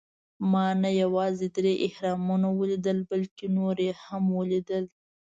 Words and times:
ما 0.51 0.65
نه 0.83 0.89
یوازې 1.01 1.47
درې 1.57 1.73
اهرامونه 1.87 2.47
ولیدل، 2.59 2.97
بلکې 3.11 3.45
نور 3.57 3.75
یې 3.85 3.93
هم 4.05 4.23
ولېدل. 4.39 4.83